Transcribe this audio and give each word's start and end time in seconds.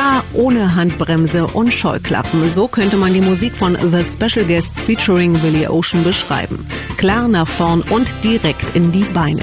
Klar, 0.00 0.24
ohne 0.32 0.76
Handbremse 0.76 1.46
und 1.46 1.74
Scheuklappen. 1.74 2.48
So 2.48 2.68
könnte 2.68 2.96
man 2.96 3.12
die 3.12 3.20
Musik 3.20 3.54
von 3.54 3.76
The 3.78 4.02
Special 4.02 4.46
Guests 4.46 4.80
featuring 4.80 5.42
Willie 5.42 5.70
Ocean 5.70 6.02
beschreiben. 6.02 6.66
Klar 6.96 7.28
nach 7.28 7.46
vorn 7.46 7.82
und 7.82 8.08
direkt 8.24 8.74
in 8.74 8.92
die 8.92 9.04
Beine. 9.12 9.42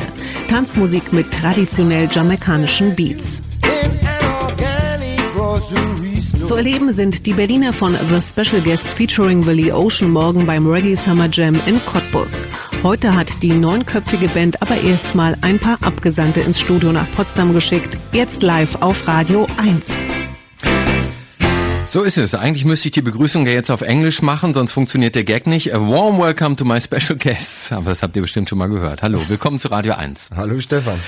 Tanzmusik 0.50 1.14
mit 1.14 1.30
traditionell 1.30 2.10
jamaikanischen 2.12 2.96
Beats. 2.96 3.44
Zu 6.44 6.56
erleben 6.56 6.92
sind 6.96 7.28
die 7.28 7.34
Berliner 7.34 7.72
von 7.72 7.92
The 7.92 8.20
Special 8.28 8.64
Guests 8.64 8.94
featuring 8.94 9.46
Willie 9.46 9.72
Ocean 9.72 10.10
morgen 10.10 10.48
beim 10.48 10.66
Reggae 10.66 10.96
Summer 10.96 11.30
Jam 11.32 11.60
in 11.68 11.80
Cottbus. 11.86 12.48
Heute 12.82 13.16
hat 13.16 13.28
die 13.44 13.52
neunköpfige 13.52 14.30
Band 14.30 14.60
aber 14.64 14.82
erstmal 14.82 15.38
ein 15.42 15.60
paar 15.60 15.78
Abgesandte 15.82 16.40
ins 16.40 16.60
Studio 16.60 16.92
nach 16.92 17.12
Potsdam 17.12 17.54
geschickt. 17.54 17.96
Jetzt 18.12 18.42
live 18.42 18.82
auf 18.82 19.08
Radio 19.08 19.46
1. 19.58 20.07
So 21.90 22.04
ist 22.04 22.18
es. 22.18 22.36
Eigentlich 22.36 22.66
müsste 22.66 22.90
ich 22.90 22.92
die 22.92 23.02
Begrüßung 23.02 23.48
ja 23.48 23.54
jetzt 23.54 23.72
auf 23.72 23.82
Englisch 23.82 24.22
machen, 24.22 24.54
sonst 24.54 24.74
funktioniert 24.74 25.16
der 25.16 25.24
Gag 25.24 25.48
nicht. 25.48 25.74
A 25.74 25.80
warm 25.80 26.20
welcome 26.20 26.58
to 26.58 26.66
my 26.66 26.82
special 26.82 27.16
guests. 27.18 27.72
Aber 27.72 27.92
das 27.92 28.04
habt 28.04 28.16
ihr 28.18 28.22
bestimmt 28.22 28.50
schon 28.50 28.58
mal 28.58 28.68
gehört. 28.68 29.02
Hallo, 29.02 29.22
willkommen 29.30 29.58
zu 29.58 29.70
Radio 29.70 29.94
1. 29.94 30.32
Hallo 30.36 30.60
Stefan. 30.60 31.00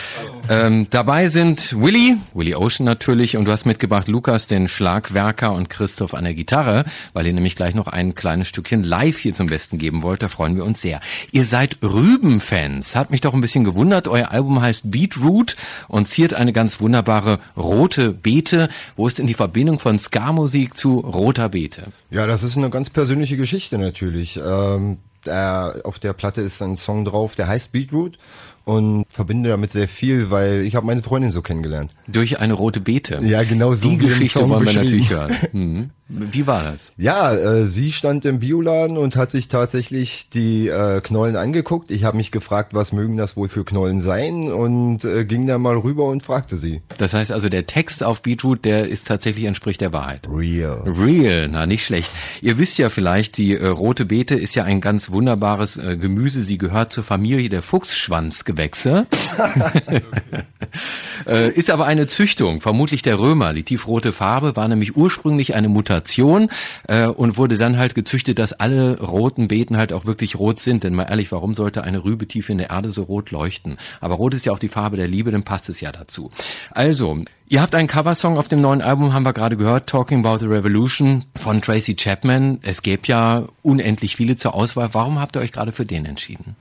Ähm, 0.50 0.88
dabei 0.90 1.30
sind 1.30 1.80
Willy, 1.80 2.18
Willy 2.34 2.56
Ocean 2.56 2.86
natürlich, 2.86 3.38
und 3.38 3.46
du 3.46 3.52
hast 3.52 3.66
mitgebracht 3.66 4.08
Lukas, 4.08 4.48
den 4.48 4.68
Schlagwerker, 4.68 5.54
und 5.54 5.70
Christoph 5.70 6.14
an 6.14 6.26
der 6.26 6.34
Gitarre, 6.34 6.86
weil 7.14 7.28
ihr 7.28 7.34
nämlich 7.34 7.56
gleich 7.56 7.76
noch 7.76 7.88
ein 7.88 8.16
kleines 8.16 8.48
Stückchen 8.48 8.84
live 8.84 9.18
hier 9.18 9.34
zum 9.34 9.48
Besten 9.48 9.78
geben 9.78 10.02
wollt. 10.02 10.22
Da 10.24 10.28
freuen 10.28 10.56
wir 10.56 10.66
uns 10.66 10.82
sehr. 10.82 11.00
Ihr 11.32 11.46
seid 11.46 11.78
Rübenfans. 11.82 12.96
Hat 12.96 13.12
mich 13.12 13.22
doch 13.22 13.34
ein 13.34 13.42
bisschen 13.42 13.64
gewundert. 13.64 14.08
Euer 14.08 14.32
Album 14.32 14.62
heißt 14.62 14.92
Beetroot 14.92 15.56
und 15.88 16.08
ziert 16.08 16.34
eine 16.34 16.52
ganz 16.52 16.82
wunderbare 16.82 17.40
rote 17.56 18.12
Beete. 18.12 18.70
Wo 18.96 19.08
ist 19.08 19.20
denn 19.20 19.28
die 19.28 19.34
Verbindung 19.34 19.80
von 19.80 20.00
Ska-Musik 20.00 20.50
Musik 20.50 20.76
zu 20.76 21.00
Roter 21.00 21.50
Beete? 21.50 21.92
Ja, 22.10 22.26
das 22.26 22.44
ist 22.44 22.58
eine 22.58 22.70
ganz 22.70 22.90
persönliche 22.90 23.38
Geschichte 23.38 23.78
natürlich. 23.78 24.40
Ähm, 24.44 24.98
der, 25.26 25.82
auf 25.84 26.00
der 26.00 26.14
Platte 26.14 26.42
ist 26.42 26.62
ein 26.62 26.76
Song 26.76 27.06
drauf, 27.06 27.36
der 27.36 27.48
heißt 27.48 27.72
Beetroot 27.72 28.18
und 28.66 29.06
verbinde 29.10 29.50
damit 29.50 29.72
sehr 29.72 29.88
viel, 29.88 30.30
weil 30.30 30.62
ich 30.62 30.76
habe 30.76 30.86
meine 30.86 31.02
Freundin 31.04 31.32
so 31.32 31.42
kennengelernt. 31.42 31.92
Durch 32.08 32.40
eine 32.40 32.54
rote 32.54 32.80
Beete. 32.80 33.20
Ja, 33.24 33.44
genau 33.44 33.74
so. 33.74 33.90
Die 33.90 33.98
Geschichte 33.98 34.48
wollen 34.48 34.66
wir 34.66 34.74
natürlich 34.74 35.10
hören. 35.10 35.36
Mhm. 35.52 35.90
Wie 36.12 36.48
war 36.48 36.64
das? 36.64 36.94
Ja, 36.98 37.34
äh, 37.34 37.68
sie 37.68 37.92
stand 37.92 38.26
im 38.26 38.40
Bioladen 38.40 38.98
und 38.98 39.16
hat 39.16 39.30
sich 39.30 39.48
tatsächlich 39.48 40.30
die 40.34 40.68
äh, 40.68 41.02
Knollen 41.02 41.36
angeguckt. 41.36 41.92
Ich 41.92 42.04
habe 42.04 42.18
mich 42.18 42.32
gefragt, 42.32 42.74
was 42.74 42.92
mögen 42.92 43.16
das 43.16 43.38
wohl 43.38 43.48
für 43.48 43.64
Knollen 43.64 44.02
sein 44.02 44.52
und 44.52 45.06
äh, 45.06 45.24
ging 45.26 45.46
da 45.46 45.60
mal 45.60 45.78
rüber 45.78 46.06
und 46.06 46.24
fragte 46.24 46.58
sie. 46.58 46.82
Das 46.98 47.14
heißt 47.14 47.32
also, 47.32 47.48
der 47.48 47.68
Text 47.68 48.04
auf 48.04 48.24
Beetroot, 48.24 48.66
der 48.66 48.88
ist 48.88 49.08
tatsächlich 49.08 49.46
entspricht 49.46 49.82
der 49.82 49.94
Wahrheit. 49.94 50.28
Real. 50.34 50.82
Real, 50.88 51.48
na 51.48 51.68
nicht 51.68 51.86
schlecht. 51.86 52.12
Ihr 52.42 52.58
wisst 52.58 52.80
ja 52.80 52.90
vielleicht, 52.90 53.38
die 53.38 53.56
äh, 53.56 53.68
rote 53.68 54.06
Beete 54.06 54.34
ist 54.34 54.56
ja 54.56 54.64
ein 54.64 54.82
ganz 54.82 55.12
wunderbares 55.12 55.78
äh, 55.78 55.96
Gemüse. 55.96 56.42
Sie 56.42 56.58
gehört 56.58 56.92
zur 56.92 57.04
Familie 57.04 57.50
der 57.50 57.62
Fuchsschwanzgewächse. 57.62 58.99
äh, 61.28 61.52
ist 61.52 61.70
aber 61.70 61.86
eine 61.86 62.08
Züchtung, 62.08 62.62
vermutlich 62.62 63.02
der 63.02 63.20
Römer. 63.20 63.54
Die 63.54 63.64
tiefrote 63.64 64.12
Farbe 64.12 64.56
war 64.56 64.68
nämlich 64.68 64.96
ursprünglich 64.96 65.56
eine 65.56 65.70
Mutation 65.70 66.50
äh, 66.88 67.08
und 67.08 67.38
wurde 67.38 67.58
dann 67.58 67.78
halt 67.78 67.96
gezüchtet, 67.96 68.40
dass 68.40 68.54
alle 68.54 69.00
roten 69.00 69.48
Beeten 69.48 69.78
halt 69.78 69.94
auch 69.94 70.06
wirklich 70.06 70.38
rot 70.38 70.60
sind. 70.60 70.84
Denn 70.84 70.96
mal 70.96 71.04
ehrlich, 71.04 71.32
warum 71.32 71.56
sollte 71.56 71.84
eine 71.84 72.04
Rübe 72.04 72.28
tief 72.28 72.50
in 72.50 72.58
der 72.58 72.70
Erde 72.70 72.92
so 72.92 73.04
rot 73.04 73.32
leuchten? 73.32 73.78
Aber 74.02 74.16
rot 74.16 74.34
ist 74.34 74.46
ja 74.46 74.52
auch 74.52 74.60
die 74.60 74.70
Farbe 74.70 74.98
der 74.98 75.08
Liebe, 75.08 75.32
dann 75.32 75.44
passt 75.44 75.70
es 75.70 75.82
ja 75.82 75.92
dazu. 75.92 76.32
Also, 76.72 77.24
Ihr 77.52 77.64
habt 77.64 77.74
einen 77.74 77.88
Coversong 77.88 78.38
auf 78.38 78.48
dem 78.48 78.62
neuen 78.62 78.84
Album, 78.84 79.12
haben 79.12 79.26
wir 79.26 79.34
gerade 79.34 79.58
gehört, 79.58 79.90
Talking 79.90 80.24
About 80.24 80.38
the 80.38 80.46
Revolution 80.46 81.26
von 81.36 81.64
Tracy 81.64 81.96
Chapman. 81.96 82.60
Es 82.62 82.84
gäbe 82.84 83.08
ja 83.08 83.48
unendlich 83.64 84.16
viele 84.16 84.36
zur 84.36 84.54
Auswahl. 84.54 84.94
Warum 84.94 85.20
habt 85.20 85.36
ihr 85.36 85.42
euch 85.42 85.52
gerade 85.52 85.72
für 85.72 85.84
den 85.84 86.06
entschieden? 86.06 86.56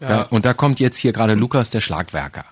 Ja. 0.00 0.08
Da, 0.08 0.22
und 0.22 0.44
da 0.44 0.54
kommt 0.54 0.78
jetzt 0.78 0.98
hier 0.98 1.12
gerade 1.12 1.34
Lukas, 1.34 1.70
der 1.70 1.80
Schlagwerker. 1.80 2.44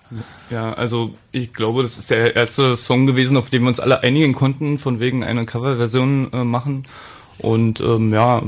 Ja, 0.49 0.73
also 0.73 1.13
ich 1.31 1.53
glaube, 1.53 1.81
das 1.81 1.97
ist 1.97 2.09
der 2.09 2.35
erste 2.35 2.75
Song 2.75 3.05
gewesen, 3.05 3.37
auf 3.37 3.49
den 3.49 3.61
wir 3.61 3.69
uns 3.69 3.79
alle 3.79 4.03
einigen 4.03 4.33
konnten, 4.33 4.77
von 4.77 4.99
wegen 4.99 5.23
einer 5.23 5.45
Coverversion 5.45 6.31
äh, 6.33 6.43
machen. 6.43 6.85
Und 7.39 7.81
ähm, 7.81 8.13
ja, 8.13 8.41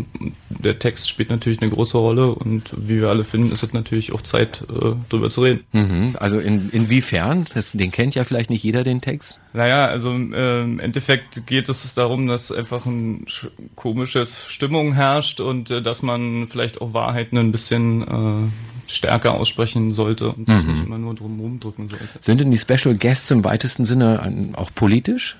der 0.50 0.80
Text 0.80 1.10
spielt 1.10 1.30
natürlich 1.30 1.62
eine 1.62 1.70
große 1.70 1.98
Rolle 1.98 2.32
und 2.34 2.72
wie 2.76 3.00
wir 3.00 3.10
alle 3.10 3.24
finden, 3.24 3.52
ist 3.52 3.62
es 3.62 3.72
natürlich 3.72 4.14
auch 4.14 4.22
Zeit, 4.22 4.64
äh, 4.64 4.96
drüber 5.10 5.30
zu 5.30 5.42
reden. 5.42 5.64
Mhm. 5.72 6.16
Also 6.20 6.40
in, 6.40 6.70
inwiefern? 6.72 7.46
Das, 7.54 7.72
den 7.74 7.92
kennt 7.92 8.16
ja 8.16 8.24
vielleicht 8.24 8.50
nicht 8.50 8.64
jeder, 8.64 8.84
den 8.84 9.02
Text. 9.02 9.40
Naja, 9.54 9.86
also 9.86 10.12
äh, 10.12 10.64
im 10.64 10.80
Endeffekt 10.80 11.46
geht 11.46 11.70
es 11.70 11.94
darum, 11.94 12.28
dass 12.28 12.52
einfach 12.52 12.86
ein 12.86 13.28
komisches 13.76 14.48
Stimmung 14.48 14.94
herrscht 14.94 15.40
und 15.40 15.70
äh, 15.70 15.82
dass 15.84 16.02
man 16.02 16.48
vielleicht 16.48 16.82
auch 16.82 16.94
Wahrheiten 16.94 17.38
ein 17.38 17.52
bisschen 17.52 18.02
äh, 18.02 18.50
stärker 18.90 19.36
aussprechen 19.36 19.94
sollte 19.94 20.30
und 20.30 20.48
mhm. 20.48 20.74
nicht 20.74 20.86
immer 20.86 20.98
nur 20.98 21.16
drum 21.16 21.60
drücken 21.60 21.90
sollte. 21.90 22.08
Sind 22.22 22.42
denn 22.42 22.52
die 22.52 22.58
Special 22.58 22.96
Guests 22.96 23.32
im 23.32 23.44
weitesten 23.44 23.86
Sinne 23.86 24.52
auch 24.56 24.74
politisch? 24.74 25.38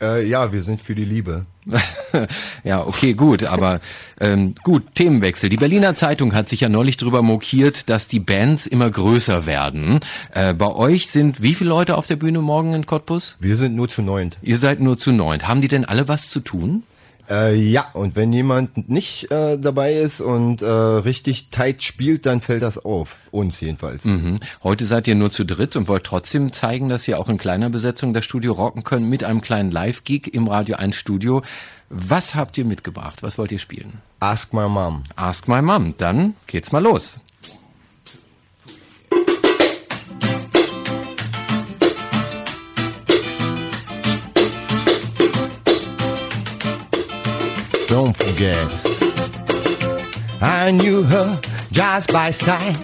Äh, 0.00 0.28
ja, 0.28 0.52
wir 0.52 0.62
sind 0.62 0.80
für 0.80 0.94
die 0.94 1.04
Liebe. 1.04 1.44
ja, 2.64 2.86
okay, 2.86 3.14
gut, 3.14 3.44
aber 3.44 3.80
ähm, 4.20 4.54
gut, 4.62 4.94
Themenwechsel. 4.94 5.50
Die 5.50 5.56
Berliner 5.56 5.94
Zeitung 5.94 6.34
hat 6.34 6.48
sich 6.48 6.60
ja 6.60 6.68
neulich 6.68 6.96
drüber 6.96 7.22
mokiert, 7.22 7.88
dass 7.88 8.06
die 8.06 8.20
Bands 8.20 8.66
immer 8.66 8.88
größer 8.88 9.44
werden. 9.44 10.00
Äh, 10.32 10.54
bei 10.54 10.68
euch 10.68 11.08
sind 11.08 11.42
wie 11.42 11.54
viele 11.54 11.70
Leute 11.70 11.96
auf 11.96 12.06
der 12.06 12.16
Bühne 12.16 12.40
morgen 12.40 12.74
in 12.74 12.86
Cottbus? 12.86 13.36
Wir 13.40 13.56
sind 13.56 13.74
nur 13.74 13.88
zu 13.88 14.02
neunt. 14.02 14.38
Ihr 14.40 14.56
seid 14.56 14.80
nur 14.80 14.96
zu 14.96 15.10
neunt. 15.10 15.48
Haben 15.48 15.62
die 15.62 15.68
denn 15.68 15.84
alle 15.84 16.06
was 16.06 16.30
zu 16.30 16.40
tun? 16.40 16.84
Äh, 17.28 17.54
ja, 17.56 17.86
und 17.92 18.16
wenn 18.16 18.32
jemand 18.32 18.88
nicht 18.88 19.30
äh, 19.30 19.58
dabei 19.58 19.94
ist 19.94 20.20
und 20.20 20.62
äh, 20.62 20.66
richtig 20.66 21.50
tight 21.50 21.82
spielt, 21.82 22.26
dann 22.26 22.40
fällt 22.40 22.62
das 22.62 22.82
auf. 22.84 23.16
Uns 23.30 23.60
jedenfalls. 23.60 24.04
Mhm. 24.04 24.40
Heute 24.62 24.86
seid 24.86 25.06
ihr 25.06 25.14
nur 25.14 25.30
zu 25.30 25.44
dritt 25.44 25.76
und 25.76 25.88
wollt 25.88 26.04
trotzdem 26.04 26.52
zeigen, 26.52 26.88
dass 26.88 27.06
ihr 27.06 27.18
auch 27.18 27.28
in 27.28 27.36
kleiner 27.38 27.68
Besetzung 27.68 28.14
das 28.14 28.24
Studio 28.24 28.54
rocken 28.54 28.84
könnt 28.84 29.08
mit 29.08 29.24
einem 29.24 29.42
kleinen 29.42 29.70
Live-Gig 29.70 30.32
im 30.32 30.48
Radio 30.48 30.76
1 30.76 30.96
Studio. 30.96 31.42
Was 31.90 32.34
habt 32.34 32.56
ihr 32.58 32.64
mitgebracht? 32.64 33.22
Was 33.22 33.38
wollt 33.38 33.52
ihr 33.52 33.58
spielen? 33.58 33.98
Ask 34.20 34.52
My 34.52 34.68
Mom. 34.68 35.04
Ask 35.16 35.48
My 35.48 35.62
Mom. 35.62 35.94
Dann 35.96 36.34
geht's 36.46 36.72
mal 36.72 36.82
los. 36.82 37.20
Don't 48.08 48.16
forget, 48.16 48.56
I 50.40 50.70
knew 50.70 51.02
her 51.02 51.38
just 51.70 52.10
by 52.10 52.30
sight 52.30 52.78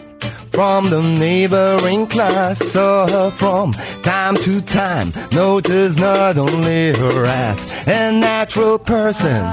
from 0.53 0.91
the 0.91 1.01
neighboring 1.01 2.07
class. 2.09 2.59
Saw 2.59 3.09
her 3.09 3.31
from 3.31 3.73
time 4.03 4.37
to 4.37 4.61
time. 4.61 5.07
Noticed 5.33 5.99
not 5.99 6.37
only 6.37 6.93
her 6.93 7.25
ass, 7.25 7.73
a 7.87 8.13
natural 8.13 8.79
person. 8.79 9.51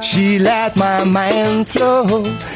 She 0.00 0.38
let 0.38 0.74
my 0.74 1.04
mind 1.04 1.68
flow. 1.68 2.06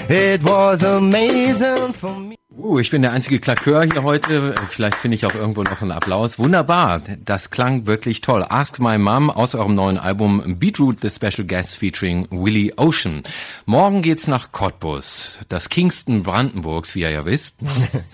It 0.09 0.43
was 0.43 0.83
amazing 0.85 1.93
for 1.93 2.19
me. 2.19 2.42
Uh, 2.55 2.79
ich 2.79 2.91
bin 2.91 3.01
der 3.01 3.13
einzige 3.13 3.39
Klakör 3.39 3.83
hier 3.91 4.03
heute. 4.03 4.55
Vielleicht 4.69 4.97
finde 4.97 5.15
ich 5.15 5.25
auch 5.25 5.35
irgendwo 5.35 5.63
noch 5.63 5.81
einen 5.81 5.91
Applaus. 5.91 6.39
Wunderbar. 6.39 7.01
Das 7.25 7.51
klang 7.51 7.87
wirklich 7.87 8.21
toll. 8.21 8.45
Ask 8.47 8.79
My 8.79 8.99
Mom 8.99 9.31
aus 9.31 9.55
eurem 9.55 9.75
neuen 9.75 9.97
Album 9.97 10.59
Beetroot, 10.59 11.01
The 11.01 11.09
Special 11.09 11.47
Guest 11.47 11.79
featuring 11.79 12.29
Willie 12.31 12.73
Ocean. 12.77 13.23
Morgen 13.65 14.03
geht's 14.03 14.27
nach 14.27 14.53
Cottbus, 14.53 15.39
das 15.49 15.71
Kingston 15.71 16.23
Brandenburgs, 16.23 16.95
wie 16.95 17.01
ihr 17.01 17.11
ja 17.11 17.25
wisst, 17.25 17.61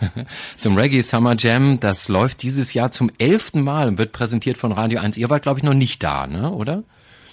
zum 0.56 0.77
Reggae 0.77 1.03
Summer 1.03 1.34
Jam. 1.37 1.81
Das 1.81 2.09
läuft 2.09 2.44
dieses 2.44 2.75
Jahr 2.75 2.93
zum 2.93 3.10
elften 3.19 3.62
Mal 3.62 3.88
und 3.88 3.98
wird 3.98 4.12
präsentiert 4.12 4.56
von 4.56 4.71
Radio 4.71 5.00
1. 5.00 5.16
Ihr 5.16 5.31
wart, 5.31 5.43
glaube 5.43 5.59
ich, 5.59 5.65
noch 5.65 5.75
nicht 5.75 6.03
da, 6.04 6.28
ne? 6.28 6.53
oder? 6.53 6.84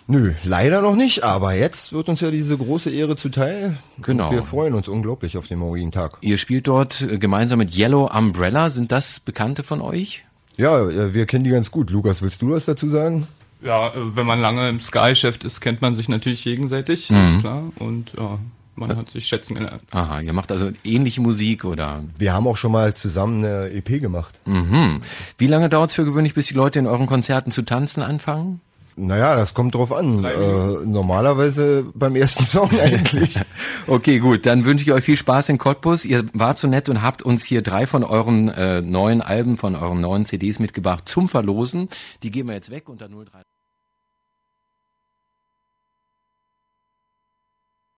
Nö, 0.08 0.34
leider 0.44 0.82
noch 0.82 0.96
nicht, 0.96 1.24
aber 1.24 1.54
jetzt 1.56 1.92
wird 1.92 2.10
uns 2.10 2.22
ja 2.22 2.30
diese 2.30 2.56
große 2.58 2.92
Ehre 2.92 3.16
zuteil. 3.16 3.78
Genau. 4.02 4.30
wir 4.32 4.44
freuen 4.44 4.76
uns 4.76 4.88
unglaublich 4.88 5.38
auf 5.38 5.48
den 5.48 5.58
morgigen 5.60 5.92
Tag. 5.92 6.18
Ihr 6.22 6.38
spielt 6.38 6.68
dort 6.68 7.02
äh, 7.02 7.18
gemeinsam 7.18 7.58
mit 7.58 7.76
Yellow 7.76 8.06
Umbrella. 8.08 8.70
Sind 8.70 8.92
das 8.92 9.20
Bekannte 9.20 9.64
von 9.64 9.82
euch? 9.82 10.24
Ja, 10.58 11.14
wir 11.14 11.26
kennen 11.26 11.44
die 11.44 11.50
ganz 11.50 11.72
gut. 11.72 11.90
Lukas, 11.90 12.22
willst 12.22 12.42
du 12.42 12.52
was 12.52 12.66
dazu 12.66 12.90
sagen? 12.90 13.28
Ja, 13.64 13.88
äh, 13.88 14.16
wenn 14.16 14.28
man 14.28 14.40
lange 14.40 14.70
im 14.70 14.80
Sky-Geschäft 14.80 15.44
ist, 15.44 15.60
kennt 15.60 15.82
man 15.82 15.96
sich 15.96 16.08
natürlich 16.08 16.44
gegenseitig, 16.44 17.10
mhm. 17.10 17.40
klar. 17.40 17.64
Und 17.78 18.14
ja, 18.16 18.38
man 18.76 18.96
hat 18.96 19.10
sich 19.10 19.26
schätzen 19.26 19.56
gelernt. 19.56 19.84
Aha, 19.92 20.22
ihr 20.22 20.34
macht 20.34 20.52
also 20.52 20.70
ähnliche 20.84 21.22
Musik 21.22 21.66
oder? 21.66 22.04
Wir 22.18 22.34
haben 22.34 22.46
auch 22.46 22.58
schon 22.58 22.72
mal 22.72 22.94
zusammen 22.94 23.44
eine 23.44 23.72
EP 23.72 24.00
gemacht. 24.00 24.40
Mhm. 24.46 25.02
Wie 25.38 25.48
lange 25.48 25.70
dauert 25.70 25.90
es 25.90 25.96
für 25.96 26.06
gewöhnlich, 26.06 26.36
bis 26.36 26.48
die 26.48 26.54
Leute 26.54 26.78
in 26.80 26.86
euren 26.86 27.08
Konzerten 27.08 27.52
zu 27.52 27.64
tanzen 27.64 28.04
anfangen? 28.04 28.62
Naja, 28.98 29.36
das 29.36 29.54
kommt 29.54 29.76
drauf 29.76 29.92
an. 29.92 30.24
Äh, 30.24 30.86
normalerweise 30.86 31.86
beim 31.94 32.16
ersten 32.16 32.46
Song 32.46 32.70
eigentlich. 32.80 33.38
okay, 33.88 34.20
gut. 34.20 34.46
Dann 34.46 34.64
wünsche 34.64 34.84
ich 34.84 34.92
euch 34.94 35.04
viel 35.04 35.18
Spaß 35.18 35.50
in 35.50 35.58
Cottbus. 35.58 36.06
Ihr 36.06 36.26
wart 36.34 36.58
so 36.58 36.68
nett 36.68 36.88
und 36.88 37.02
habt 37.02 37.22
uns 37.22 37.44
hier 37.44 37.62
drei 37.62 37.88
von 37.88 38.04
euren 38.04 38.48
äh, 38.50 38.82
neuen 38.82 39.22
Alben, 39.22 39.58
von 39.58 39.76
euren 39.76 40.00
neuen 40.00 40.26
CDs 40.26 40.60
mitgebracht 40.60 41.10
zum 41.10 41.28
Verlosen. 41.28 41.90
Die 42.24 42.32
gehen 42.32 42.48
wir 42.48 42.54
jetzt 42.54 42.70
weg 42.70 42.88
unter 42.88 43.10
03. 43.10 43.42